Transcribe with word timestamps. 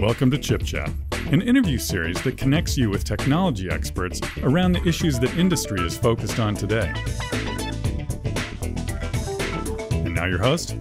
Welcome 0.00 0.30
to 0.30 0.38
Chip 0.38 0.62
Chat, 0.62 0.92
an 1.32 1.42
interview 1.42 1.76
series 1.76 2.22
that 2.22 2.38
connects 2.38 2.78
you 2.78 2.88
with 2.88 3.02
technology 3.02 3.68
experts 3.68 4.20
around 4.44 4.70
the 4.70 4.86
issues 4.86 5.18
that 5.18 5.36
industry 5.36 5.84
is 5.84 5.98
focused 5.98 6.38
on 6.38 6.54
today. 6.54 6.92
And 9.90 10.14
now 10.14 10.26
your 10.26 10.38
host, 10.38 10.76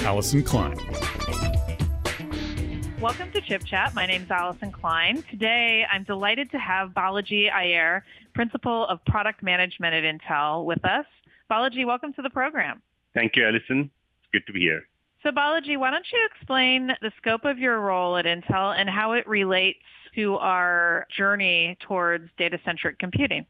Allison 0.00 0.42
Klein. 0.42 0.76
Welcome 3.00 3.30
to 3.30 3.40
Chip 3.40 3.64
Chat. 3.64 3.94
My 3.94 4.04
name 4.04 4.24
is 4.24 4.30
Allison 4.32 4.72
Klein. 4.72 5.22
Today, 5.30 5.86
I'm 5.88 6.02
delighted 6.02 6.50
to 6.50 6.58
have 6.58 6.90
Balaji 6.90 7.52
Iyer, 7.52 8.04
Principal 8.34 8.84
of 8.88 8.98
Product 9.04 9.44
Management 9.44 9.94
at 9.94 10.02
Intel, 10.02 10.64
with 10.64 10.84
us. 10.84 11.06
Balaji, 11.48 11.86
welcome 11.86 12.12
to 12.14 12.22
the 12.22 12.30
program. 12.30 12.82
Thank 13.14 13.36
you, 13.36 13.46
Allison. 13.46 13.92
It's 14.18 14.30
good 14.32 14.44
to 14.48 14.52
be 14.52 14.58
here. 14.58 14.82
So, 15.22 15.30
Balaji, 15.30 15.78
why 15.78 15.90
don't 15.90 16.06
you 16.12 16.28
explain 16.32 16.92
the 17.02 17.12
scope 17.18 17.44
of 17.44 17.58
your 17.58 17.80
role 17.80 18.16
at 18.16 18.24
Intel 18.24 18.74
and 18.78 18.88
how 18.88 19.12
it 19.12 19.26
relates 19.28 19.78
to 20.14 20.36
our 20.36 21.06
journey 21.14 21.76
towards 21.86 22.30
data-centric 22.38 22.98
computing? 22.98 23.44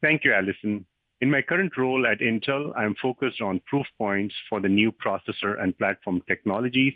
Thank 0.00 0.24
you, 0.24 0.32
Allison. 0.32 0.86
In 1.20 1.30
my 1.30 1.42
current 1.42 1.76
role 1.76 2.06
at 2.06 2.20
Intel, 2.20 2.72
I'm 2.76 2.94
focused 3.00 3.42
on 3.42 3.60
proof 3.66 3.86
points 3.98 4.34
for 4.48 4.60
the 4.60 4.68
new 4.68 4.90
processor 4.90 5.62
and 5.62 5.76
platform 5.76 6.22
technologies 6.26 6.94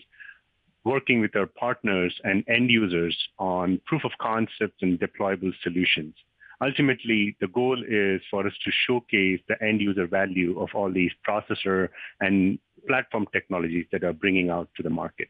working 0.85 1.21
with 1.21 1.37
our 1.37 1.47
partners 1.47 2.15
and 2.25 2.43
end 2.49 2.71
users 2.71 3.17
on 3.39 3.81
proof 3.87 4.05
of 4.05 4.13
concepts 4.21 4.83
and 4.83 4.99
deployable 4.99 5.53
solutions. 5.63 6.15
Ultimately, 6.63 7.37
the 7.41 7.49
goal 7.49 7.83
is 7.87 8.23
for 8.31 8.47
us 8.47 8.53
to 8.65 8.71
showcase 8.87 9.41
the 9.49 9.63
end 9.63 9.81
user 9.81 10.07
value 10.07 10.59
of 10.59 10.71
all 10.75 10.91
these 10.91 11.11
processor 11.29 11.91
and 12.21 12.59
platform 12.87 13.27
technologies 13.33 13.87
that 13.93 14.05
are 14.05 14.13
bringing 14.13 14.51
out 14.51 14.69
to 14.77 14.83
the 14.83 14.91
market. 14.91 15.29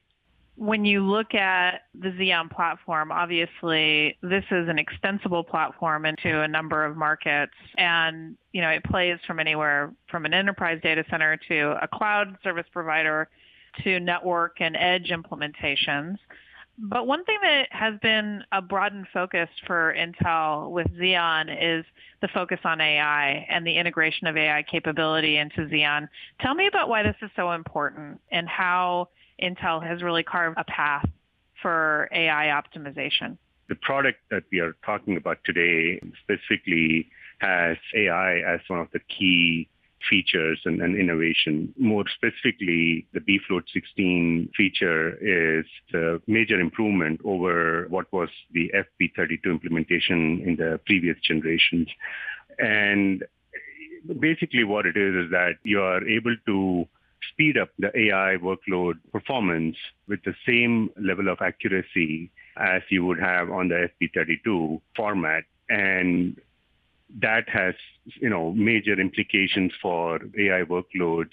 When 0.57 0.87
you 0.87 1.07
look 1.07 1.35
at 1.35 1.83
the 1.95 2.09
Xeon 2.09 2.51
platform, 2.51 3.13
obviously 3.13 4.17
this 4.23 4.45
is 4.51 4.69
an 4.69 4.79
extensible 4.79 5.45
platform 5.45 6.07
into 6.07 6.41
a 6.41 6.49
number 6.49 6.85
of 6.85 6.97
markets 6.97 7.53
and 7.77 8.39
you 8.53 8.63
know 8.63 8.71
it 8.71 8.83
plays 8.85 9.19
from 9.27 9.39
anywhere 9.39 9.93
from 10.11 10.25
an 10.25 10.33
enterprise 10.33 10.81
data 10.83 11.05
center 11.11 11.39
to 11.49 11.79
a 11.83 11.87
cloud 11.87 12.39
service 12.43 12.65
provider 12.73 13.29
to 13.85 14.01
network 14.01 14.57
and 14.61 14.77
edge 14.77 15.11
implementations. 15.11 16.17
But 16.79 17.07
one 17.07 17.25
thing 17.25 17.39
that 17.43 17.69
has 17.71 17.95
been 18.01 18.43
a 18.53 18.61
broadened 18.61 19.07
focus 19.13 19.49
for 19.67 19.95
Intel 19.99 20.71
with 20.71 20.87
Xeon 20.89 21.57
is 21.59 21.85
the 22.21 22.29
focus 22.29 22.59
on 22.65 22.81
AI 22.81 23.47
and 23.49 23.67
the 23.67 23.77
integration 23.77 24.27
of 24.27 24.37
AI 24.37 24.63
capability 24.63 25.39
into 25.39 25.67
Xeon. 25.69 26.09
Tell 26.41 26.55
me 26.55 26.67
about 26.67 26.89
why 26.89 27.03
this 27.03 27.17
is 27.23 27.31
so 27.35 27.53
important 27.53 28.21
and 28.31 28.47
how 28.47 29.09
Intel 29.43 29.87
has 29.87 30.03
really 30.03 30.23
carved 30.23 30.59
a 30.59 30.65
path 30.65 31.09
for 31.63 32.09
AI 32.13 32.49
optimization. 32.49 33.39
The 33.69 33.77
product 33.77 34.19
that 34.31 34.45
we 34.53 34.61
are 34.61 34.77
talking 34.85 35.17
about 35.17 35.39
today 35.45 36.01
specifically 36.23 37.09
has 37.39 37.77
AI 37.95 38.39
as 38.41 38.61
one 38.69 38.81
of 38.81 38.89
the 38.93 39.01
key 39.01 39.69
features 40.09 40.61
and, 40.65 40.81
and, 40.81 40.97
innovation. 40.97 41.75
More 41.79 42.05
specifically, 42.09 43.07
the 43.13 43.21
bfloat 43.21 43.65
16 43.73 44.51
feature 44.57 45.17
is 45.17 45.67
a 45.95 46.21
major 46.27 46.59
improvement 46.59 47.21
over 47.25 47.87
what 47.89 48.13
was 48.13 48.29
the 48.53 48.73
FP32 48.75 49.45
implementation 49.45 50.41
in 50.45 50.57
the 50.57 50.81
previous 50.87 51.17
generations. 51.21 51.89
And 52.59 53.25
basically 54.21 54.65
what 54.65 54.87
it 54.87 54.97
is 54.97 55.27
is 55.27 55.31
that 55.31 55.55
you 55.65 55.81
are 55.81 56.07
able 56.07 56.37
to 56.47 56.89
speed 57.33 57.59
up 57.59 57.71
the 57.79 57.91
AI 57.99 58.37
workload 58.37 58.95
performance 59.13 59.77
with 60.07 60.21
the 60.25 60.35
same 60.47 60.91
level 60.97 61.29
of 61.29 61.39
accuracy 61.41 62.31
as 62.57 62.83
you 62.89 63.05
would 63.05 63.19
have 63.19 63.51
on 63.51 63.69
the 63.69 63.89
FP32 64.01 64.81
format. 64.95 65.45
And 65.69 66.41
that 67.21 67.49
has, 67.49 67.75
you 68.21 68.29
know, 68.29 68.53
major 68.53 68.99
implications 69.01 69.73
for 69.81 70.17
AI 70.39 70.63
workloads 70.63 71.33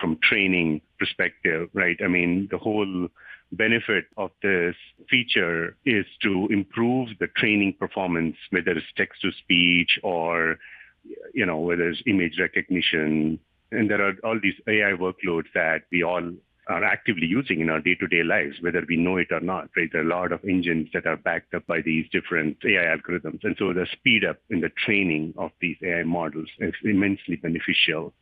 from 0.00 0.18
training 0.22 0.80
perspective, 0.98 1.68
right? 1.72 1.96
I 2.04 2.08
mean, 2.08 2.48
the 2.50 2.58
whole 2.58 3.08
benefit 3.52 4.06
of 4.16 4.30
this 4.42 4.74
feature 5.08 5.76
is 5.84 6.06
to 6.22 6.48
improve 6.50 7.10
the 7.20 7.28
training 7.28 7.74
performance, 7.78 8.36
whether 8.50 8.72
it's 8.72 8.86
text 8.96 9.22
to 9.22 9.32
speech 9.32 9.98
or, 10.02 10.58
you 11.32 11.46
know, 11.46 11.58
whether 11.58 11.88
it's 11.88 12.02
image 12.06 12.38
recognition. 12.38 13.38
And 13.70 13.90
there 13.90 14.02
are 14.06 14.14
all 14.24 14.38
these 14.42 14.54
AI 14.66 14.92
workloads 14.92 15.46
that 15.54 15.82
we 15.90 16.02
all 16.02 16.32
are 16.68 16.84
actively 16.84 17.26
using 17.26 17.60
in 17.60 17.70
our 17.70 17.80
day-to-day 17.80 18.22
lives, 18.22 18.56
whether 18.60 18.82
we 18.88 18.96
know 18.96 19.16
it 19.16 19.28
or 19.30 19.40
not, 19.40 19.68
right? 19.76 19.90
There 19.92 20.00
are 20.00 20.04
a 20.04 20.08
lot 20.08 20.32
of 20.32 20.44
engines 20.44 20.88
that 20.94 21.06
are 21.06 21.16
backed 21.16 21.54
up 21.54 21.66
by 21.66 21.80
these 21.82 22.06
different 22.10 22.56
AI 22.64 22.96
algorithms. 22.96 23.44
And 23.44 23.54
so 23.58 23.72
the 23.72 23.86
speed 23.92 24.24
up 24.24 24.38
in 24.50 24.60
the 24.60 24.70
training 24.84 25.34
of 25.36 25.50
these 25.60 25.76
AI 25.82 26.04
models 26.04 26.48
is 26.60 26.74
immensely 26.82 27.36
beneficial 27.36 28.12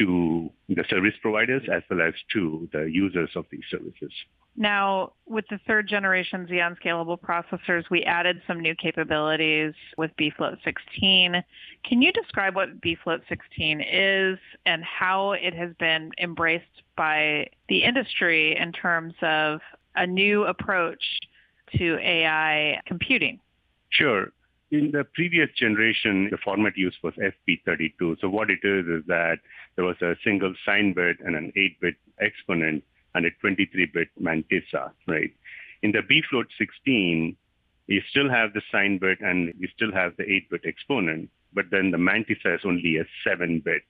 to 0.00 0.50
the 0.68 0.84
service 0.88 1.14
providers 1.20 1.62
as 1.72 1.82
well 1.90 2.00
as 2.00 2.14
to 2.32 2.68
the 2.72 2.84
users 2.90 3.30
of 3.36 3.44
these 3.50 3.64
services. 3.70 4.12
Now, 4.56 5.12
with 5.26 5.44
the 5.48 5.60
third 5.66 5.88
generation 5.88 6.46
Xeon 6.50 6.76
scalable 6.82 7.18
processors, 7.20 7.84
we 7.90 8.02
added 8.02 8.42
some 8.46 8.60
new 8.60 8.74
capabilities 8.74 9.74
with 9.96 10.10
bfloat 10.18 10.56
16. 10.64 11.44
Can 11.84 12.02
you 12.02 12.12
describe 12.12 12.56
what 12.56 12.80
bfloat 12.80 13.20
16 13.28 13.80
is 13.80 14.38
and 14.66 14.82
how 14.82 15.32
it 15.32 15.54
has 15.54 15.70
been 15.78 16.10
embraced 16.18 16.82
by 16.96 17.46
the 17.68 17.84
industry 17.84 18.56
in 18.56 18.72
terms 18.72 19.14
of 19.22 19.60
a 19.96 20.06
new 20.06 20.44
approach 20.44 21.02
to 21.76 21.98
AI 21.98 22.80
computing? 22.86 23.38
Sure. 23.90 24.32
In 24.70 24.92
the 24.92 25.04
previous 25.14 25.50
generation, 25.58 26.28
the 26.30 26.38
format 26.38 26.76
used 26.76 26.98
was 27.02 27.14
FP32. 27.14 28.20
So 28.20 28.28
what 28.28 28.50
it 28.50 28.60
is 28.62 28.86
is 28.86 29.02
that 29.08 29.38
there 29.74 29.84
was 29.84 30.00
a 30.00 30.14
single 30.22 30.54
sign 30.64 30.92
bit 30.92 31.16
and 31.24 31.34
an 31.34 31.52
8-bit 31.56 31.96
exponent 32.20 32.84
and 33.14 33.26
a 33.26 33.30
23-bit 33.44 34.08
mantissa, 34.22 34.92
right? 35.08 35.32
In 35.82 35.90
the 35.90 36.02
bfloat 36.02 36.46
16, 36.56 37.36
you 37.88 38.00
still 38.10 38.30
have 38.30 38.52
the 38.52 38.62
sign 38.70 38.98
bit 38.98 39.18
and 39.20 39.52
you 39.58 39.66
still 39.74 39.92
have 39.92 40.16
the 40.16 40.22
8-bit 40.22 40.60
exponent, 40.64 41.28
but 41.52 41.64
then 41.72 41.90
the 41.90 41.96
mantissa 41.96 42.54
is 42.54 42.60
only 42.64 42.98
a 42.98 43.28
7-bit. 43.28 43.82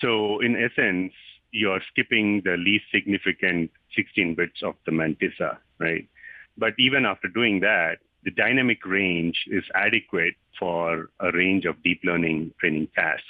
So 0.00 0.40
in 0.40 0.56
essence, 0.56 1.12
you 1.50 1.70
are 1.70 1.82
skipping 1.90 2.40
the 2.46 2.56
least 2.56 2.84
significant 2.90 3.70
16 3.94 4.36
bits 4.36 4.62
of 4.62 4.74
the 4.86 4.92
mantissa, 4.92 5.58
right? 5.78 6.08
But 6.56 6.72
even 6.78 7.04
after 7.04 7.28
doing 7.28 7.60
that, 7.60 7.98
the 8.24 8.30
dynamic 8.30 8.84
range 8.84 9.44
is 9.46 9.64
adequate 9.74 10.34
for 10.58 11.08
a 11.20 11.32
range 11.32 11.64
of 11.64 11.82
deep 11.82 12.00
learning 12.04 12.52
training 12.60 12.88
tasks. 12.94 13.26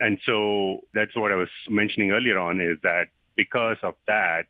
And 0.00 0.18
so 0.24 0.80
that's 0.94 1.14
what 1.14 1.32
I 1.32 1.34
was 1.34 1.48
mentioning 1.68 2.12
earlier 2.12 2.38
on 2.38 2.60
is 2.60 2.78
that 2.82 3.08
because 3.36 3.76
of 3.82 3.94
that, 4.06 4.44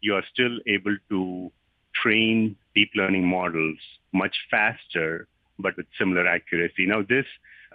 you 0.00 0.14
are 0.14 0.24
still 0.32 0.58
able 0.66 0.96
to 1.10 1.50
train 1.94 2.56
deep 2.74 2.90
learning 2.94 3.26
models 3.26 3.78
much 4.12 4.36
faster, 4.50 5.26
but 5.58 5.76
with 5.76 5.86
similar 5.98 6.26
accuracy. 6.26 6.86
Now, 6.86 7.02
this 7.02 7.26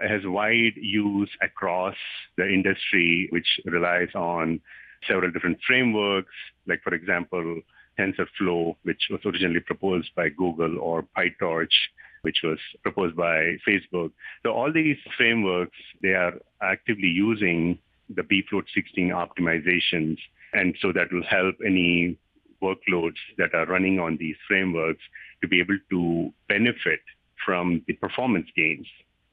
has 0.01 0.21
wide 0.25 0.75
use 0.75 1.29
across 1.41 1.95
the 2.37 2.47
industry, 2.47 3.27
which 3.31 3.59
relies 3.65 4.09
on 4.15 4.61
several 5.07 5.31
different 5.31 5.59
frameworks, 5.65 6.33
like, 6.67 6.81
for 6.83 6.93
example, 6.93 7.61
TensorFlow, 7.99 8.75
which 8.83 9.07
was 9.09 9.21
originally 9.25 9.59
proposed 9.59 10.09
by 10.15 10.29
Google, 10.29 10.79
or 10.79 11.05
PyTorch, 11.17 11.73
which 12.21 12.37
was 12.43 12.59
proposed 12.83 13.15
by 13.15 13.57
Facebook. 13.67 14.11
So 14.43 14.51
all 14.51 14.71
these 14.71 14.97
frameworks, 15.15 15.77
they 16.01 16.13
are 16.13 16.33
actively 16.61 17.07
using 17.07 17.79
the 18.09 18.21
bfloat 18.23 18.65
16 18.73 19.09
optimizations. 19.09 20.17
And 20.53 20.75
so 20.81 20.91
that 20.93 21.11
will 21.11 21.23
help 21.23 21.55
any 21.65 22.17
workloads 22.61 23.17
that 23.37 23.53
are 23.53 23.65
running 23.65 23.99
on 23.99 24.17
these 24.17 24.35
frameworks 24.47 25.01
to 25.41 25.47
be 25.47 25.59
able 25.59 25.77
to 25.89 26.33
benefit 26.47 27.01
from 27.45 27.83
the 27.87 27.93
performance 27.93 28.47
gains 28.55 28.87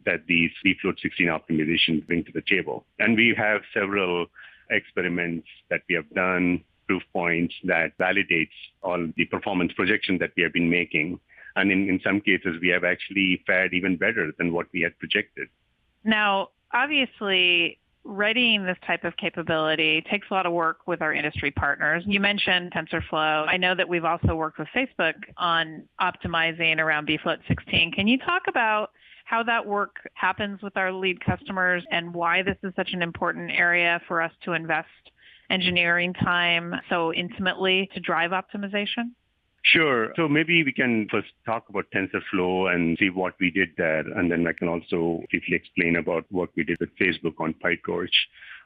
that 0.04 0.26
these 0.26 0.50
bfloat 0.64 1.00
16 1.00 1.26
optimizations 1.28 2.06
bring 2.06 2.24
to 2.24 2.32
the 2.32 2.42
table. 2.42 2.84
And 2.98 3.16
we 3.16 3.34
have 3.36 3.62
several 3.72 4.26
experiments 4.70 5.46
that 5.70 5.82
we 5.88 5.94
have 5.94 6.10
done, 6.14 6.62
proof 6.86 7.02
points 7.12 7.54
that 7.64 7.96
validates 7.98 8.50
all 8.82 9.08
the 9.16 9.24
performance 9.26 9.72
projections 9.72 10.20
that 10.20 10.30
we 10.36 10.42
have 10.42 10.52
been 10.52 10.70
making. 10.70 11.18
And 11.56 11.70
in, 11.70 11.88
in 11.88 12.00
some 12.02 12.20
cases, 12.20 12.56
we 12.60 12.68
have 12.68 12.84
actually 12.84 13.42
fared 13.46 13.74
even 13.74 13.96
better 13.96 14.32
than 14.38 14.52
what 14.52 14.66
we 14.72 14.82
had 14.82 14.98
projected. 14.98 15.48
Now, 16.04 16.50
obviously, 16.72 17.78
readying 18.04 18.64
this 18.64 18.76
type 18.86 19.04
of 19.04 19.16
capability 19.16 20.04
takes 20.10 20.26
a 20.30 20.34
lot 20.34 20.46
of 20.46 20.52
work 20.52 20.86
with 20.86 21.00
our 21.00 21.12
industry 21.12 21.50
partners. 21.50 22.04
You 22.06 22.20
mentioned 22.20 22.72
TensorFlow. 22.72 23.48
I 23.48 23.56
know 23.56 23.74
that 23.74 23.88
we've 23.88 24.04
also 24.04 24.34
worked 24.34 24.58
with 24.58 24.68
Facebook 24.74 25.14
on 25.38 25.84
optimizing 26.00 26.78
around 26.78 27.08
bfloat 27.08 27.38
16. 27.48 27.92
Can 27.92 28.06
you 28.06 28.18
talk 28.18 28.42
about 28.46 28.90
how 29.24 29.42
that 29.42 29.64
work 29.64 29.96
happens 30.12 30.60
with 30.60 30.76
our 30.76 30.92
lead 30.92 31.24
customers 31.24 31.82
and 31.90 32.12
why 32.12 32.42
this 32.42 32.56
is 32.62 32.72
such 32.76 32.92
an 32.92 33.00
important 33.00 33.50
area 33.50 34.00
for 34.06 34.20
us 34.20 34.32
to 34.44 34.52
invest 34.52 34.88
engineering 35.50 36.12
time 36.14 36.74
so 36.88 37.12
intimately 37.12 37.88
to 37.94 38.00
drive 38.00 38.30
optimization? 38.30 39.12
Sure. 39.64 40.12
So 40.16 40.28
maybe 40.28 40.62
we 40.62 40.72
can 40.72 41.08
first 41.10 41.28
talk 41.46 41.68
about 41.70 41.86
TensorFlow 41.94 42.74
and 42.74 42.98
see 42.98 43.08
what 43.08 43.34
we 43.40 43.50
did 43.50 43.70
there. 43.78 44.00
And 44.00 44.30
then 44.30 44.46
I 44.46 44.52
can 44.52 44.68
also 44.68 45.22
briefly 45.30 45.56
explain 45.56 45.96
about 45.96 46.26
what 46.30 46.50
we 46.54 46.64
did 46.64 46.76
with 46.80 46.90
Facebook 47.00 47.40
on 47.40 47.54
PyTorch 47.64 48.12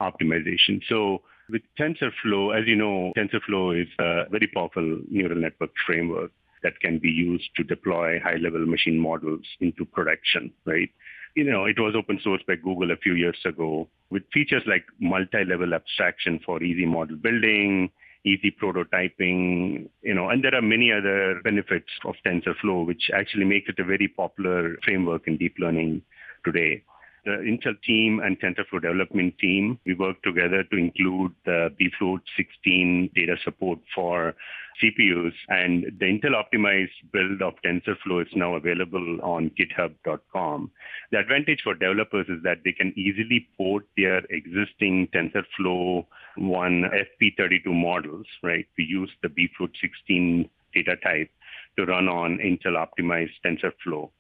optimization. 0.01 0.83
So 0.89 1.23
with 1.49 1.63
TensorFlow, 1.79 2.61
as 2.61 2.67
you 2.67 2.75
know, 2.75 3.13
TensorFlow 3.17 3.81
is 3.81 3.89
a 4.01 4.29
very 4.29 4.49
powerful 4.49 5.01
neural 5.09 5.41
network 5.41 5.71
framework 5.87 6.33
that 6.65 6.81
can 6.81 6.99
be 6.99 7.11
used 7.11 7.49
to 7.57 7.63
deploy 7.63 8.19
high-level 8.19 8.67
machine 8.67 8.99
models 8.99 9.47
into 9.61 9.85
production, 9.85 10.53
right? 10.65 10.91
You 11.35 11.45
know, 11.45 11.67
it 11.67 11.79
was 11.79 11.95
open 11.97 12.21
source 12.23 12.43
by 12.47 12.57
Google 12.57 12.91
a 12.91 12.97
few 12.97 13.15
years 13.15 13.39
ago 13.45 13.89
with 14.11 14.23
features 14.33 14.63
like 14.67 14.85
multi-level 15.01 15.75
abstraction 15.75 16.41
for 16.45 16.63
easy 16.63 16.87
model 16.87 17.17
building, 17.17 17.91
easy 18.25 18.51
prototyping, 18.51 19.89
you 20.03 20.15
know, 20.15 20.29
and 20.31 20.43
there 20.43 20.55
are 20.55 20.63
many 20.63 20.93
other 20.93 21.41
benefits 21.45 21.91
of 22.05 22.15
TensorFlow, 22.27 22.87
which 22.87 23.11
actually 23.15 23.45
makes 23.45 23.69
it 23.69 23.79
a 23.79 23.85
very 23.85 24.09
popular 24.09 24.77
framework 24.85 25.27
in 25.27 25.37
deep 25.37 25.55
learning 25.59 26.03
today. 26.45 26.83
The 27.25 27.33
Intel 27.33 27.81
team 27.83 28.21
and 28.21 28.39
TensorFlow 28.41 28.83
development 28.83 29.39
team, 29.39 29.79
we 29.85 29.95
work 29.95 30.23
together 30.23 30.65
to 30.65 30.77
include 30.77 31.33
the 31.45 31.75
bfloat 31.81 32.21
16 32.37 33.11
data 33.15 33.37
support 33.45 33.79
for 33.95 34.35
CPUs. 34.83 35.33
And 35.49 35.85
the 35.99 36.07
Intel 36.07 36.35
optimized 36.35 36.89
build 37.13 37.43
of 37.43 37.55
TensorFlow 37.65 38.23
is 38.23 38.33
now 38.35 38.55
available 38.55 39.21
on 39.23 39.51
github.com. 39.51 40.71
The 41.11 41.19
advantage 41.19 41.61
for 41.63 41.75
developers 41.75 42.29
is 42.29 42.43
that 42.45 42.59
they 42.65 42.73
can 42.73 42.93
easily 42.97 43.49
port 43.57 43.87
their 43.97 44.19
existing 44.31 45.09
TensorFlow 45.09 46.07
1 46.37 46.91
FP32 47.21 47.67
models, 47.67 48.27
right? 48.43 48.67
We 48.77 48.85
use 48.85 49.11
the 49.23 49.29
bfloat 49.29 49.73
16 49.81 50.49
data 50.75 50.97
type 51.03 51.31
to 51.77 51.87
run 51.87 52.09
on 52.09 52.39
Intel 52.39 52.77
optimized 52.77 53.33
TensorFlow. 53.45 54.11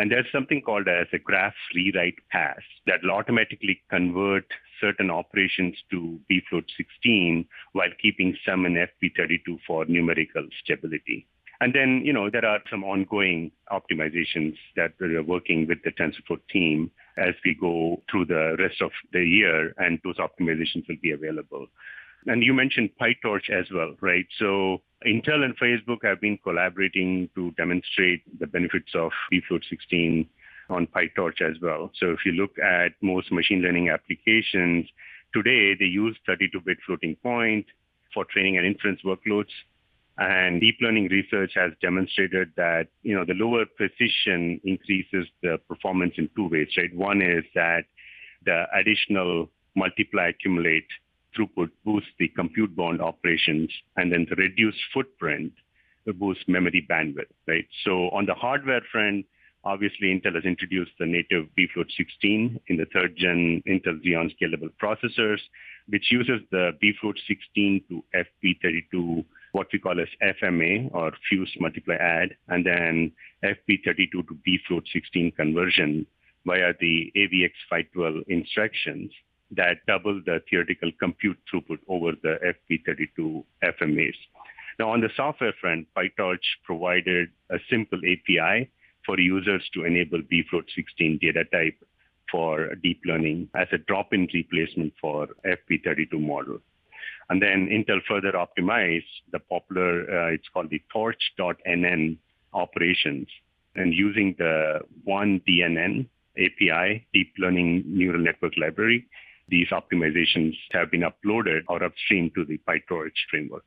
And 0.00 0.10
there's 0.10 0.32
something 0.32 0.62
called 0.62 0.88
as 0.88 1.08
a 1.12 1.18
graph 1.18 1.52
rewrite 1.74 2.14
pass 2.30 2.62
that 2.86 3.00
will 3.02 3.10
automatically 3.10 3.82
convert 3.90 4.46
certain 4.80 5.10
operations 5.10 5.76
to 5.90 6.18
bfloat 6.32 6.64
16 6.78 7.44
while 7.74 7.90
keeping 8.00 8.34
some 8.46 8.64
in 8.64 8.76
FP32 8.76 9.58
for 9.66 9.84
numerical 9.84 10.48
stability. 10.64 11.26
And 11.60 11.74
then, 11.74 12.00
you 12.02 12.14
know, 12.14 12.30
there 12.30 12.46
are 12.46 12.60
some 12.70 12.82
ongoing 12.82 13.52
optimizations 13.70 14.56
that 14.74 14.94
we 14.98 15.16
are 15.16 15.22
working 15.22 15.66
with 15.66 15.82
the 15.84 15.90
TensorFlow 15.90 16.40
team 16.50 16.90
as 17.18 17.34
we 17.44 17.54
go 17.54 18.02
through 18.10 18.24
the 18.24 18.56
rest 18.58 18.80
of 18.80 18.92
the 19.12 19.22
year, 19.22 19.74
and 19.76 20.00
those 20.02 20.16
optimizations 20.16 20.88
will 20.88 20.96
be 21.02 21.10
available. 21.10 21.66
And 22.26 22.42
you 22.42 22.52
mentioned 22.52 22.90
PyTorch 23.00 23.50
as 23.50 23.66
well, 23.72 23.94
right? 24.00 24.26
So 24.38 24.82
Intel 25.06 25.44
and 25.44 25.58
Facebook 25.58 25.98
have 26.02 26.20
been 26.20 26.38
collaborating 26.42 27.30
to 27.34 27.50
demonstrate 27.52 28.22
the 28.38 28.46
benefits 28.46 28.90
of 28.94 29.12
bfloat 29.32 29.62
16 29.68 30.28
on 30.68 30.86
PyTorch 30.86 31.40
as 31.40 31.56
well. 31.60 31.90
So 31.98 32.10
if 32.10 32.20
you 32.24 32.32
look 32.32 32.58
at 32.58 32.92
most 33.00 33.32
machine 33.32 33.62
learning 33.62 33.88
applications 33.88 34.86
today, 35.32 35.74
they 35.78 35.86
use 35.86 36.16
32-bit 36.28 36.78
floating 36.86 37.16
point 37.16 37.66
for 38.12 38.24
training 38.26 38.58
and 38.58 38.66
inference 38.66 39.00
workloads. 39.04 39.50
And 40.18 40.60
deep 40.60 40.76
learning 40.82 41.08
research 41.08 41.52
has 41.54 41.72
demonstrated 41.80 42.52
that 42.56 42.88
you 43.02 43.14
know 43.14 43.24
the 43.24 43.32
lower 43.32 43.64
precision 43.64 44.60
increases 44.64 45.26
the 45.42 45.58
performance 45.66 46.14
in 46.18 46.28
two 46.36 46.48
ways, 46.48 46.68
right? 46.76 46.94
One 46.94 47.22
is 47.22 47.44
that 47.54 47.84
the 48.44 48.66
additional 48.74 49.48
multiply 49.74 50.28
accumulate 50.28 50.86
throughput 51.36 51.70
boosts 51.84 52.10
the 52.18 52.28
compute 52.28 52.74
bound 52.76 53.00
operations, 53.00 53.70
and 53.96 54.12
then 54.12 54.26
the 54.28 54.36
reduced 54.36 54.80
footprint 54.92 55.52
boosts 56.18 56.44
memory 56.48 56.86
bandwidth, 56.90 57.30
right? 57.46 57.66
So 57.84 58.08
on 58.10 58.26
the 58.26 58.34
hardware 58.34 58.82
front, 58.90 59.26
obviously 59.64 60.08
Intel 60.08 60.34
has 60.34 60.44
introduced 60.44 60.92
the 60.98 61.06
native 61.06 61.46
bfloat 61.58 61.90
16 61.96 62.60
in 62.66 62.76
the 62.76 62.86
third 62.92 63.16
gen 63.16 63.62
Intel 63.68 64.00
Xeon 64.04 64.34
scalable 64.36 64.70
processors, 64.82 65.38
which 65.88 66.10
uses 66.10 66.40
the 66.50 66.72
bfloat 66.82 67.16
16 67.28 67.82
to 67.88 68.04
FP32 68.14 69.24
what 69.52 69.66
we 69.72 69.78
call 69.78 70.00
as 70.00 70.08
FMA 70.22 70.92
or 70.94 71.12
fuse 71.28 71.52
multiply 71.58 71.96
add, 71.96 72.36
and 72.48 72.64
then 72.64 73.12
FP32 73.44 74.12
to 74.12 74.38
bfloat 74.46 74.84
16 74.92 75.32
conversion 75.32 76.06
via 76.46 76.72
the 76.80 77.12
AVX512 77.16 78.22
instructions 78.28 79.10
that 79.52 79.78
double 79.86 80.20
the 80.24 80.40
theoretical 80.48 80.90
compute 80.98 81.38
throughput 81.52 81.78
over 81.88 82.12
the 82.22 82.38
FP32 82.70 83.44
FMAs. 83.64 84.14
Now, 84.78 84.90
on 84.90 85.00
the 85.00 85.10
software 85.16 85.54
front, 85.60 85.88
PyTorch 85.96 86.44
provided 86.64 87.28
a 87.50 87.58
simple 87.68 87.98
API 87.98 88.70
for 89.04 89.18
users 89.18 89.62
to 89.74 89.84
enable 89.84 90.20
bfloat 90.22 90.64
16 90.74 91.18
data 91.20 91.44
type 91.52 91.76
for 92.30 92.74
deep 92.76 93.00
learning 93.04 93.48
as 93.54 93.66
a 93.72 93.78
drop-in 93.78 94.28
replacement 94.32 94.92
for 95.00 95.28
FP32 95.44 96.20
model. 96.20 96.58
And 97.28 97.42
then 97.42 97.68
Intel 97.68 98.00
further 98.08 98.32
optimized 98.32 99.04
the 99.32 99.38
popular, 99.38 100.02
uh, 100.02 100.32
it's 100.32 100.48
called 100.52 100.70
the 100.70 100.82
torch.nn 100.92 102.16
operations. 102.52 103.28
And 103.76 103.94
using 103.94 104.34
the 104.38 104.80
oneDNN 105.06 106.06
API, 106.36 107.06
deep 107.12 107.32
learning 107.38 107.84
neural 107.86 108.20
network 108.20 108.52
library, 108.56 109.06
these 109.50 109.68
optimizations 109.68 110.54
have 110.72 110.90
been 110.90 111.02
uploaded 111.02 111.62
or 111.68 111.82
upstream 111.82 112.30
to 112.34 112.44
the 112.44 112.58
PyTorch 112.68 113.12
framework. 113.30 113.64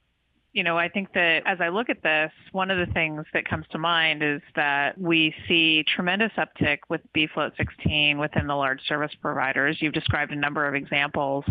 You 0.53 0.63
know, 0.63 0.77
I 0.77 0.87
think 0.87 1.13
that 1.13 1.41
as 1.47 1.59
I 1.61 1.69
look 1.69 1.89
at 1.89 2.03
this, 2.03 2.31
one 2.51 2.69
of 2.69 2.77
the 2.77 2.93
things 2.93 3.25
that 3.33 3.49
comes 3.49 3.65
to 3.71 3.79
mind 3.79 4.21
is 4.21 4.39
that 4.55 4.95
we 4.99 5.33
see 5.47 5.83
tremendous 5.95 6.31
uptick 6.37 6.77
with 6.89 7.01
bfloat 7.17 7.57
16 7.57 8.19
within 8.19 8.45
the 8.45 8.53
large 8.53 8.79
service 8.87 9.11
providers. 9.19 9.77
You've 9.79 9.93
described 9.93 10.31
a 10.31 10.35
number 10.35 10.67
of 10.67 10.75
examples 10.75 11.43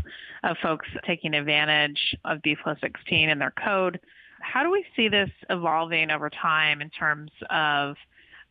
of 0.44 0.56
folks 0.62 0.86
taking 1.04 1.34
advantage 1.34 2.16
of 2.24 2.38
bfloat 2.42 2.80
16 2.80 3.28
in 3.28 3.40
their 3.40 3.52
code. 3.64 3.98
How 4.40 4.62
do 4.62 4.70
we 4.70 4.84
see 4.94 5.08
this 5.08 5.30
evolving 5.50 6.12
over 6.12 6.30
time 6.30 6.80
in 6.80 6.88
terms 6.90 7.32
of 7.50 7.96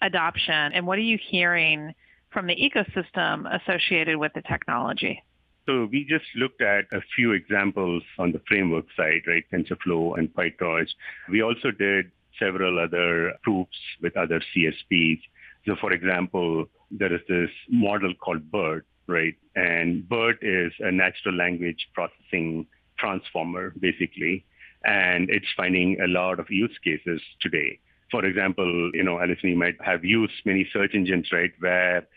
adoption? 0.01 0.73
And 0.73 0.85
what 0.85 0.97
are 0.97 1.01
you 1.01 1.17
hearing 1.29 1.93
from 2.33 2.47
the 2.47 2.55
ecosystem 2.55 3.45
associated 3.61 4.17
with 4.17 4.33
the 4.33 4.41
technology? 4.41 5.23
So 5.65 5.87
we 5.91 6.05
just 6.05 6.25
looked 6.35 6.61
at 6.61 6.85
a 6.91 7.01
few 7.15 7.33
examples 7.33 8.03
on 8.17 8.31
the 8.31 8.41
framework 8.47 8.85
side, 8.97 9.21
right? 9.27 9.43
TensorFlow 9.53 10.17
and 10.17 10.33
PyTorch. 10.33 10.89
We 11.29 11.43
also 11.43 11.71
did 11.71 12.11
several 12.39 12.79
other 12.79 13.33
proofs 13.43 13.77
with 14.01 14.17
other 14.17 14.41
CSPs. 14.55 15.21
So 15.65 15.75
for 15.79 15.91
example, 15.91 16.65
there 16.89 17.13
is 17.13 17.21
this 17.29 17.51
model 17.69 18.13
called 18.15 18.49
BERT, 18.51 18.85
right? 19.07 19.35
And 19.55 20.07
BERT 20.09 20.39
is 20.41 20.73
a 20.79 20.91
natural 20.91 21.35
language 21.35 21.87
processing 21.93 22.65
transformer, 22.97 23.73
basically. 23.79 24.45
And 24.83 25.29
it's 25.29 25.45
finding 25.55 26.01
a 26.01 26.07
lot 26.07 26.39
of 26.39 26.49
use 26.49 26.75
cases 26.83 27.21
today. 27.39 27.79
For 28.09 28.25
example, 28.25 28.91
you 28.93 29.03
know, 29.03 29.19
Allison, 29.19 29.49
you 29.49 29.57
might 29.57 29.79
have 29.81 30.03
used 30.03 30.33
many 30.43 30.67
search 30.73 30.91
engines, 30.95 31.29
right, 31.31 31.51
where 31.59 32.07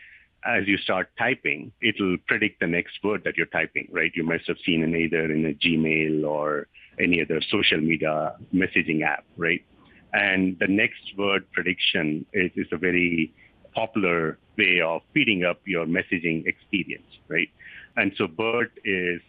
as 0.45 0.67
you 0.67 0.77
start 0.79 1.09
typing, 1.19 1.73
it'll 1.83 2.17
predict 2.27 2.61
the 2.61 2.67
next 2.67 2.99
word 3.03 3.23
that 3.25 3.37
you're 3.37 3.47
typing, 3.47 3.89
right? 3.91 4.13
You 4.15 4.25
must 4.25 4.47
have 4.47 4.57
seen 4.65 4.83
it 4.83 4.97
either 4.97 5.25
in 5.33 5.47
a 5.47 5.55
Gmail 5.55 6.29
or 6.29 6.69
any 7.01 7.23
other 7.23 7.41
social 7.51 7.81
media 7.81 8.35
messaging 8.55 9.03
app, 9.03 9.25
right? 9.37 9.65
And 10.13 10.57
the 10.61 10.69
next 10.69 11.17
word 11.17 11.51
prediction 11.53 12.27
is, 12.33 12.51
is 12.57 12.67
a 12.73 12.77
very 12.77 13.33
popular 13.75 14.39
way 14.57 14.81
of 14.81 15.03
speeding 15.11 15.45
up 15.45 15.61
your 15.65 15.87
messaging 15.87 16.47
experience, 16.47 17.07
right? 17.29 17.49
And 17.97 18.13
so 18.17 18.27
BERT 18.27 18.73
is 18.85 19.21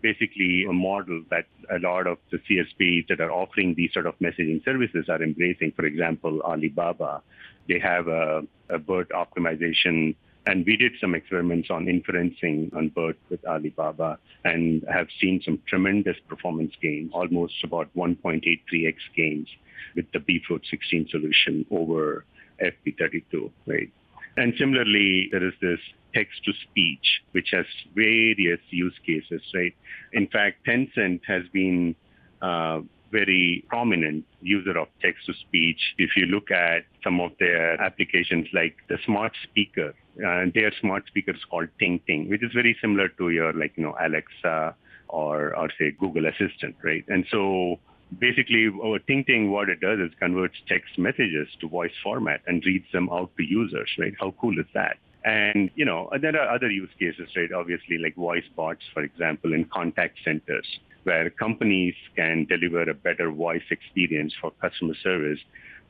basically 0.00 0.64
a 0.68 0.72
model 0.72 1.22
that 1.30 1.46
a 1.74 1.78
lot 1.80 2.06
of 2.06 2.18
the 2.30 2.38
CSPs 2.38 3.08
that 3.08 3.20
are 3.20 3.32
offering 3.32 3.74
these 3.74 3.92
sort 3.92 4.06
of 4.06 4.16
messaging 4.20 4.64
services 4.64 5.06
are 5.08 5.22
embracing. 5.22 5.72
For 5.72 5.86
example, 5.86 6.40
Alibaba, 6.42 7.22
they 7.68 7.80
have 7.80 8.06
a, 8.06 8.42
a 8.68 8.78
BERT 8.78 9.10
optimization 9.10 10.14
and 10.48 10.64
we 10.64 10.78
did 10.78 10.92
some 10.98 11.14
experiments 11.14 11.68
on 11.70 11.84
inferencing 11.84 12.74
on 12.74 12.88
BERT 12.88 13.18
with 13.28 13.44
Alibaba 13.44 14.18
and 14.44 14.82
have 14.90 15.08
seen 15.20 15.42
some 15.44 15.60
tremendous 15.68 16.16
performance 16.26 16.72
gains, 16.80 17.10
almost 17.12 17.62
about 17.62 17.94
1.83x 17.94 18.94
gains 19.14 19.46
with 19.94 20.06
the 20.12 20.20
bfloat 20.20 20.62
16 20.70 21.08
solution 21.10 21.66
over 21.70 22.24
FP32, 22.62 23.50
right? 23.66 23.90
And 24.38 24.54
similarly, 24.58 25.28
there 25.30 25.46
is 25.46 25.52
this 25.60 25.80
text 26.14 26.42
to 26.46 26.52
speech, 26.70 27.20
which 27.32 27.48
has 27.52 27.66
various 27.94 28.60
use 28.70 28.98
cases, 29.04 29.42
right? 29.54 29.74
In 30.14 30.28
fact, 30.28 30.64
Tencent 30.66 31.20
has 31.26 31.42
been 31.52 31.94
uh, 32.40 32.80
very 33.12 33.64
prominent 33.68 34.24
user 34.40 34.78
of 34.78 34.88
text 35.02 35.26
to 35.26 35.34
speech. 35.34 35.80
If 35.98 36.16
you 36.16 36.24
look 36.24 36.50
at 36.50 36.84
some 37.04 37.20
of 37.20 37.32
their 37.38 37.78
applications 37.82 38.46
like 38.54 38.76
the 38.88 38.96
smart 39.04 39.32
speaker, 39.42 39.94
uh, 40.24 40.46
their 40.54 40.72
smart 40.80 41.06
speakers 41.06 41.40
called 41.50 41.68
Ting 41.78 42.00
Ting, 42.06 42.28
which 42.28 42.42
is 42.42 42.52
very 42.52 42.76
similar 42.80 43.08
to 43.08 43.30
your 43.30 43.52
like, 43.52 43.72
you 43.76 43.84
know, 43.84 43.96
Alexa 44.00 44.74
or, 45.08 45.56
or 45.56 45.68
say 45.78 45.92
Google 45.98 46.26
Assistant, 46.26 46.76
right? 46.82 47.04
And 47.08 47.24
so 47.30 47.78
basically, 48.18 48.68
oh, 48.82 48.98
Ting 48.98 49.50
what 49.50 49.68
it 49.68 49.80
does 49.80 49.98
is 49.98 50.12
converts 50.18 50.56
text 50.66 50.98
messages 50.98 51.48
to 51.60 51.68
voice 51.68 51.92
format 52.02 52.40
and 52.46 52.64
reads 52.64 52.86
them 52.92 53.08
out 53.10 53.30
to 53.36 53.42
users, 53.42 53.90
right? 53.98 54.14
How 54.18 54.34
cool 54.40 54.58
is 54.58 54.66
that? 54.74 54.96
And, 55.24 55.70
you 55.74 55.84
know, 55.84 56.10
there 56.20 56.40
are 56.40 56.54
other 56.54 56.70
use 56.70 56.90
cases, 56.98 57.28
right? 57.36 57.52
Obviously, 57.52 57.98
like 57.98 58.14
voice 58.14 58.44
bots, 58.56 58.82
for 58.94 59.02
example, 59.02 59.52
in 59.52 59.64
contact 59.64 60.18
centers, 60.24 60.66
where 61.02 61.28
companies 61.30 61.94
can 62.16 62.46
deliver 62.46 62.88
a 62.88 62.94
better 62.94 63.30
voice 63.30 63.62
experience 63.70 64.32
for 64.40 64.52
customer 64.52 64.94
service 65.02 65.40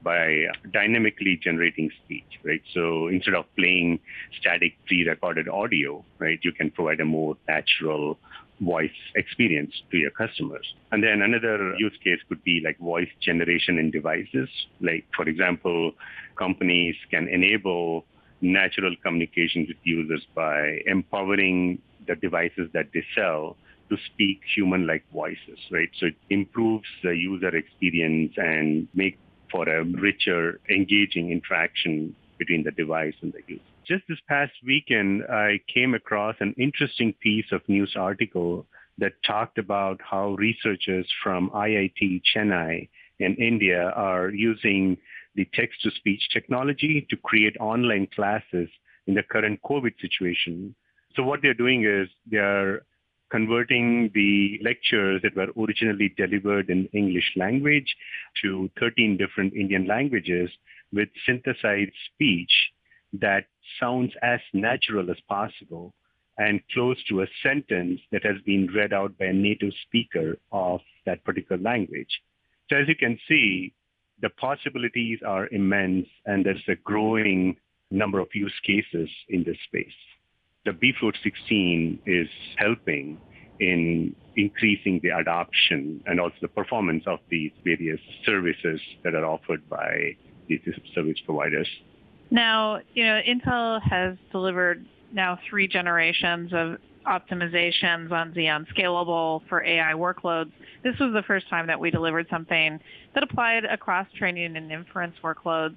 by 0.03 0.47
dynamically 0.73 1.39
generating 1.43 1.91
speech, 2.05 2.39
right? 2.45 2.63
So 2.73 3.09
instead 3.09 3.35
of 3.35 3.45
playing 3.57 4.01
static 4.41 4.75
pre-recorded 4.87 5.49
audio, 5.49 6.05
right, 6.19 6.39
you 6.43 6.53
can 6.53 6.71
provide 6.71 7.01
a 7.01 7.05
more 7.05 7.37
natural 7.49 8.19
voice 8.61 8.91
experience 9.15 9.73
to 9.91 9.97
your 9.97 10.11
customers. 10.11 10.75
And 10.91 11.03
then 11.03 11.23
another 11.23 11.75
use 11.79 11.97
case 12.03 12.21
could 12.29 12.43
be 12.45 12.61
like 12.65 12.79
voice 12.79 13.09
generation 13.21 13.79
in 13.79 13.91
devices. 13.91 14.49
Like, 14.81 15.05
for 15.15 15.29
example, 15.29 15.93
companies 16.37 16.97
can 17.11 17.29
enable 17.29 18.05
natural 18.41 18.95
communication 19.03 19.67
with 19.69 19.77
users 19.83 20.27
by 20.35 20.81
empowering 20.87 21.81
the 22.07 22.15
devices 22.17 22.71
that 22.73 22.87
they 22.95 23.05
sell 23.15 23.57
to 23.91 23.97
speak 24.13 24.41
human-like 24.55 25.05
voices, 25.13 25.59
right? 25.71 25.89
So 25.99 26.07
it 26.07 26.17
improves 26.31 26.87
the 27.03 27.11
user 27.17 27.55
experience 27.57 28.33
and 28.37 28.87
make 28.95 29.19
for 29.51 29.69
a 29.69 29.85
richer, 29.85 30.61
engaging 30.71 31.31
interaction 31.31 32.15
between 32.39 32.63
the 32.65 32.71
device 32.71 33.15
and 33.23 33.33
the 33.33 33.41
user. 33.47 33.63
Just 33.87 34.05
this 34.09 34.19
past 34.29 34.53
weekend, 34.67 35.25
I 35.25 35.61
came 35.73 35.95
across 35.95 36.37
an 36.41 36.55
interesting 36.59 37.15
piece 37.21 37.47
of 37.53 37.67
news 37.69 37.95
article 37.97 38.67
that 38.99 39.13
talked 39.27 39.59
about 39.59 40.01
how 40.03 40.35
researchers 40.35 41.07
from 41.23 41.51
IIT 41.51 42.23
Chennai 42.35 42.89
in 43.19 43.35
India 43.37 43.91
are 43.97 44.29
using 44.29 44.99
the 45.35 45.49
text-to-speech 45.55 46.29
technology 46.33 47.07
to 47.09 47.17
create 47.17 47.57
online 47.61 48.09
classes 48.15 48.69
in 49.07 49.15
the 49.15 49.23
current 49.23 49.61
COVID 49.63 49.93
situation. 50.01 50.75
So 51.15 51.23
what 51.23 51.41
they're 51.43 51.55
doing 51.55 51.85
is 51.85 52.09
they're 52.31 52.83
converting 53.31 54.11
the 54.15 54.59
lectures 54.63 55.21
that 55.23 55.37
were 55.37 55.53
originally 55.63 56.15
delivered 56.17 56.71
in 56.71 56.87
English 56.93 57.33
language 57.37 57.97
to 58.43 58.71
13 58.81 59.17
different 59.17 59.53
Indian 59.55 59.87
languages 59.87 60.51
with 60.93 61.09
synthesized 61.27 61.93
speech 62.13 62.53
that 63.13 63.45
sounds 63.81 64.13
as 64.23 64.41
natural 64.53 65.11
as 65.11 65.17
possible 65.29 65.93
and 66.39 66.61
close 66.73 66.97
to 67.09 67.23
a 67.23 67.27
sentence 67.43 68.01
that 68.13 68.25
has 68.25 68.37
been 68.47 68.69
read 68.75 68.93
out 68.93 69.17
by 69.19 69.27
a 69.27 69.33
native 69.33 69.73
speaker 69.87 70.39
of 70.53 70.81
that 71.05 71.23
particular 71.25 71.61
language. 71.61 72.23
So 72.71 72.77
as 72.77 72.89
you 72.89 72.95
can 72.95 73.19
see, 73.29 73.73
the 74.21 74.31
possibilities 74.31 75.19
are 75.27 75.49
immense 75.49 76.07
and 76.27 76.45
there's 76.45 76.63
a 76.69 76.77
growing 76.77 77.57
number 77.91 78.21
of 78.21 78.29
use 78.35 78.55
cases 78.65 79.09
in 79.29 79.43
this 79.45 79.57
space 79.67 79.93
the 80.73 80.93
bfloat 80.93 81.15
16 81.23 82.01
is 82.07 82.29
helping 82.57 83.19
in 83.61 84.15
increasing 84.37 85.01
the 85.03 85.11
adoption 85.11 86.03
and 86.07 86.21
also 86.21 86.37
the 86.41 86.49
performance 86.49 87.05
of 87.07 87.19
these 87.29 87.51
various 87.65 88.01
services 88.25 88.81
that 89.03 89.15
are 89.15 89.25
offered 89.25 89.69
by 89.69 90.17
these 90.49 90.61
service 90.95 91.19
providers. 91.27 91.69
Now, 92.31 92.81
you 92.95 93.05
know, 93.05 93.21
Intel 93.27 93.83
has 93.83 94.17
delivered 94.31 94.87
now 95.13 95.39
three 95.49 95.67
generations 95.67 96.53
of 96.53 96.77
optimizations 97.07 98.13
on 98.13 98.33
Xeon 98.33 98.67
Scalable 98.75 99.41
for 99.49 99.65
AI 99.65 99.95
workloads. 99.95 100.53
This 100.85 100.95
was 101.01 101.13
the 101.15 101.23
first 101.27 101.49
time 101.49 101.67
that 101.67 101.81
we 101.81 101.91
delivered 101.91 102.27
something 102.31 102.79
that 103.15 103.23
applied 103.23 103.65
across 103.65 104.07
training 104.17 104.57
and 104.57 104.71
inference 104.71 105.17
workloads. 105.25 105.77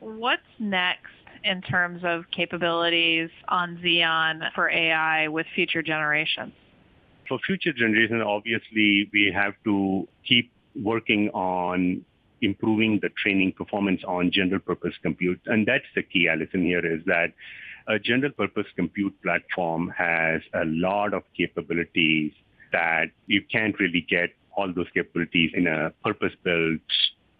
What's 0.00 0.42
next 0.58 1.12
in 1.44 1.60
terms 1.62 2.02
of 2.04 2.24
capabilities 2.30 3.30
on 3.48 3.78
Xeon 3.84 4.52
for 4.54 4.70
AI 4.70 5.28
with 5.28 5.46
future 5.54 5.82
generations? 5.82 6.52
For 7.28 7.38
future 7.38 7.72
generations, 7.72 8.22
obviously, 8.26 9.08
we 9.12 9.32
have 9.34 9.54
to 9.64 10.08
keep 10.26 10.50
working 10.82 11.30
on 11.30 12.04
improving 12.42 12.98
the 13.00 13.08
training 13.10 13.52
performance 13.52 14.02
on 14.06 14.30
general 14.30 14.60
purpose 14.60 14.94
compute. 15.02 15.40
And 15.46 15.66
that's 15.66 15.84
the 15.94 16.02
key, 16.02 16.28
Allison, 16.28 16.62
here 16.62 16.84
is 16.84 17.02
that 17.06 17.32
a 17.86 17.98
general 17.98 18.32
purpose 18.32 18.66
compute 18.76 19.14
platform 19.22 19.92
has 19.96 20.42
a 20.54 20.64
lot 20.64 21.14
of 21.14 21.22
capabilities 21.36 22.32
that 22.72 23.06
you 23.26 23.42
can't 23.50 23.78
really 23.78 24.04
get 24.08 24.30
all 24.56 24.72
those 24.72 24.86
capabilities 24.94 25.50
in 25.54 25.66
a 25.66 25.92
purpose 26.02 26.32
built 26.42 26.80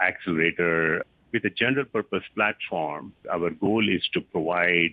accelerator 0.01 1.05
with 1.35 1.45
a 1.45 1.51
general 1.51 1.85
purpose 1.85 2.23
platform, 2.35 3.13
our 3.31 3.51
goal 3.51 3.87
is 3.87 4.03
to 4.15 4.23
provide 4.23 4.93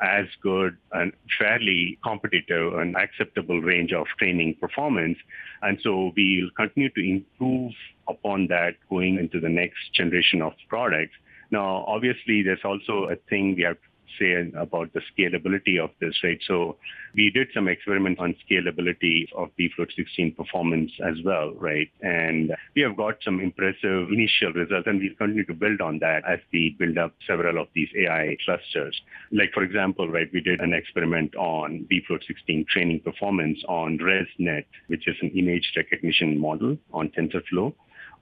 as 0.00 0.26
good 0.42 0.76
and 0.92 1.12
fairly 1.38 1.98
competitive 2.04 2.74
and 2.74 2.96
acceptable 2.96 3.60
range 3.60 3.92
of 3.92 4.06
training 4.18 4.56
performance. 4.60 5.18
And 5.62 5.78
so 5.82 6.12
we'll 6.16 6.50
continue 6.56 6.90
to 6.90 7.00
improve 7.00 7.72
upon 8.08 8.48
that 8.48 8.74
going 8.90 9.18
into 9.18 9.40
the 9.40 9.48
next 9.48 9.92
generation 9.94 10.42
of 10.42 10.52
products. 10.68 11.14
Now, 11.50 11.84
obviously, 11.86 12.42
there's 12.42 12.64
also 12.64 13.08
a 13.10 13.16
thing 13.30 13.54
we 13.56 13.62
have 13.62 13.78
say 14.18 14.50
about 14.56 14.92
the 14.92 15.00
scalability 15.12 15.82
of 15.82 15.90
this, 16.00 16.14
right? 16.22 16.40
So 16.46 16.76
we 17.14 17.30
did 17.30 17.48
some 17.54 17.68
experiments 17.68 18.20
on 18.20 18.34
scalability 18.48 19.26
of 19.36 19.50
bfloat 19.58 19.94
16 19.96 20.34
performance 20.34 20.92
as 21.06 21.16
well, 21.24 21.52
right? 21.54 21.90
And 22.00 22.52
we 22.74 22.82
have 22.82 22.96
got 22.96 23.16
some 23.24 23.40
impressive 23.40 24.08
initial 24.10 24.52
results, 24.52 24.86
and 24.86 25.00
we'll 25.00 25.14
continue 25.16 25.44
to 25.46 25.54
build 25.54 25.80
on 25.80 25.98
that 26.00 26.22
as 26.28 26.40
we 26.52 26.76
build 26.78 26.98
up 26.98 27.14
several 27.26 27.60
of 27.60 27.68
these 27.74 27.88
AI 27.96 28.36
clusters. 28.44 29.00
Like, 29.32 29.52
for 29.52 29.62
example, 29.62 30.08
right, 30.08 30.28
we 30.32 30.40
did 30.40 30.60
an 30.60 30.72
experiment 30.72 31.34
on 31.36 31.86
bfloat 31.90 32.26
16 32.26 32.66
training 32.72 33.00
performance 33.00 33.58
on 33.68 33.98
ResNet, 33.98 34.64
which 34.88 35.08
is 35.08 35.16
an 35.22 35.30
image 35.30 35.72
recognition 35.76 36.38
model 36.38 36.76
on 36.92 37.10
TensorFlow 37.10 37.74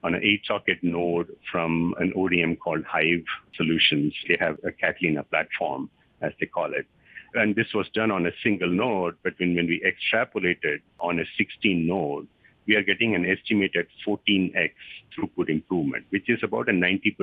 on 0.07 0.15
an 0.15 0.23
eight 0.23 0.43
socket 0.47 0.79
node 0.83 1.29
from 1.51 1.93
an 1.99 2.13
ODM 2.17 2.61
called 2.61 2.85
Hyve 2.85 3.25
Solutions. 3.57 4.15
They 4.29 4.37
have 4.39 4.57
a 4.65 4.71
Catalina 4.71 5.25
platform, 5.25 5.91
as 6.23 6.33
they 6.39 6.47
call 6.47 6.73
it. 6.73 6.87
And 7.35 7.57
this 7.57 7.67
was 7.75 7.87
done 7.93 8.13
on 8.13 8.25
a 8.25 8.31
single 8.41 8.71
node, 8.71 9.17
but 9.25 9.35
when, 9.39 9.57
when 9.57 9.67
we 9.67 9.83
extrapolated 9.85 10.81
on 11.01 11.19
a 11.19 11.25
16 11.37 11.85
node, 11.85 12.29
we 12.69 12.77
are 12.77 12.85
getting 12.85 13.17
an 13.17 13.27
estimated 13.27 13.89
14x 14.07 14.71
throughput 15.13 15.49
improvement, 15.49 16.05
which 16.11 16.31
is 16.31 16.39
about 16.45 16.69
a 16.69 16.73
90% 16.73 17.17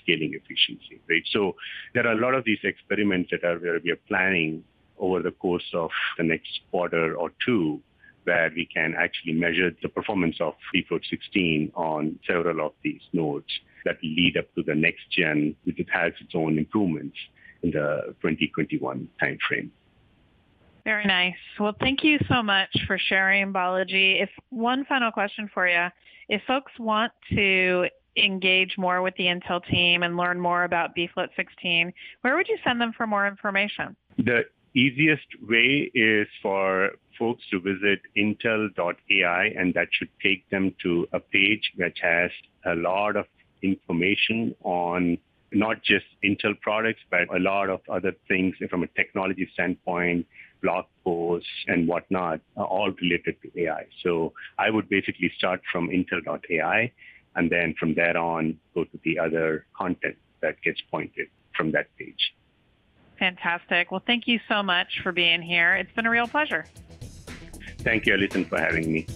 scaling 0.00 0.32
efficiency, 0.34 1.00
right? 1.08 1.22
So 1.32 1.56
there 1.94 2.06
are 2.06 2.12
a 2.12 2.20
lot 2.20 2.34
of 2.34 2.44
these 2.44 2.58
experiments 2.62 3.30
that 3.32 3.44
are 3.44 3.58
where 3.58 3.80
we 3.82 3.90
are 3.90 4.00
planning 4.06 4.62
over 4.98 5.20
the 5.20 5.32
course 5.32 5.68
of 5.74 5.90
the 6.16 6.24
next 6.24 6.60
quarter 6.70 7.16
or 7.16 7.32
two 7.44 7.80
where 8.24 8.50
we 8.54 8.66
can 8.66 8.94
actually 8.98 9.32
measure 9.32 9.70
the 9.82 9.88
performance 9.88 10.36
of 10.40 10.54
bfloat 10.74 11.02
16 11.08 11.72
on 11.74 12.18
several 12.26 12.66
of 12.66 12.72
these 12.82 13.00
nodes 13.12 13.50
that 13.84 13.96
lead 14.02 14.36
up 14.36 14.52
to 14.54 14.62
the 14.62 14.74
next 14.74 15.10
gen, 15.10 15.54
which 15.64 15.78
it 15.78 15.88
has 15.90 16.12
its 16.20 16.34
own 16.34 16.58
improvements 16.58 17.16
in 17.62 17.70
the 17.70 18.14
2021 18.22 19.08
timeframe. 19.22 19.70
Very 20.84 21.04
nice. 21.04 21.34
Well, 21.58 21.74
thank 21.78 22.02
you 22.02 22.18
so 22.28 22.42
much 22.42 22.74
for 22.86 22.98
sharing, 22.98 23.52
Balaji. 23.52 24.22
If 24.22 24.30
one 24.48 24.84
final 24.86 25.10
question 25.10 25.50
for 25.52 25.68
you, 25.68 25.88
if 26.28 26.42
folks 26.46 26.72
want 26.78 27.12
to 27.34 27.86
engage 28.16 28.76
more 28.78 29.02
with 29.02 29.14
the 29.16 29.24
Intel 29.24 29.64
team 29.66 30.02
and 30.02 30.16
learn 30.16 30.40
more 30.40 30.64
about 30.64 30.96
bfloat 30.96 31.28
16, 31.36 31.92
where 32.22 32.36
would 32.36 32.48
you 32.48 32.58
send 32.64 32.80
them 32.80 32.92
for 32.96 33.06
more 33.06 33.26
information? 33.26 33.94
The 34.18 34.44
easiest 34.74 35.26
way 35.48 35.90
is 35.94 36.28
for 36.42 36.90
folks 37.18 37.42
to 37.50 37.60
visit 37.60 38.00
intel.ai, 38.16 39.44
and 39.58 39.74
that 39.74 39.88
should 39.92 40.08
take 40.22 40.48
them 40.50 40.74
to 40.82 41.06
a 41.12 41.20
page 41.20 41.72
which 41.76 41.98
has 42.02 42.30
a 42.66 42.74
lot 42.74 43.16
of 43.16 43.26
information 43.62 44.54
on 44.62 45.18
not 45.52 45.82
just 45.82 46.06
Intel 46.24 46.58
products, 46.60 47.00
but 47.10 47.22
a 47.34 47.38
lot 47.38 47.70
of 47.70 47.80
other 47.88 48.12
things 48.28 48.54
from 48.70 48.82
a 48.84 48.86
technology 48.88 49.48
standpoint, 49.52 50.26
blog 50.62 50.84
posts 51.04 51.48
and 51.66 51.88
whatnot, 51.88 52.40
all 52.56 52.92
related 53.02 53.36
to 53.42 53.62
AI. 53.62 53.86
So 54.02 54.32
I 54.58 54.70
would 54.70 54.88
basically 54.88 55.32
start 55.36 55.60
from 55.72 55.88
intel.ai 55.88 56.92
and 57.34 57.50
then 57.50 57.74
from 57.78 57.94
there 57.94 58.16
on 58.16 58.58
go 58.74 58.84
to 58.84 58.98
the 59.04 59.18
other 59.18 59.66
content 59.76 60.16
that 60.40 60.60
gets 60.62 60.80
pointed 60.90 61.28
from 61.56 61.72
that 61.72 61.86
page. 61.98 62.32
Fantastic. 63.20 63.92
Well, 63.92 64.02
thank 64.04 64.26
you 64.26 64.40
so 64.48 64.62
much 64.62 65.00
for 65.02 65.12
being 65.12 65.42
here. 65.42 65.76
It's 65.76 65.92
been 65.92 66.06
a 66.06 66.10
real 66.10 66.26
pleasure. 66.26 66.64
Thank 67.80 68.06
you, 68.06 68.14
Allison, 68.14 68.46
for 68.46 68.58
having 68.58 68.90
me. 68.90 69.06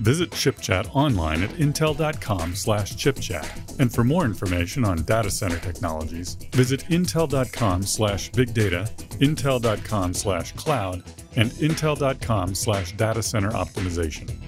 Visit 0.00 0.30
ChipChat 0.30 0.94
online 0.94 1.44
at 1.44 1.50
intel.com 1.50 2.56
slash 2.56 2.96
chipchat. 2.96 3.78
And 3.78 3.92
for 3.92 4.02
more 4.02 4.24
information 4.24 4.84
on 4.84 5.04
data 5.04 5.30
center 5.30 5.58
technologies, 5.58 6.34
visit 6.50 6.80
intel.com 6.88 7.84
slash 7.84 8.30
big 8.30 8.52
data, 8.52 8.90
intel.com 9.20 10.12
slash 10.12 10.52
cloud, 10.52 11.04
and 11.36 11.52
intel.com 11.52 12.54
slash 12.56 12.96
data 12.96 13.22
center 13.22 13.50
optimization. 13.52 14.43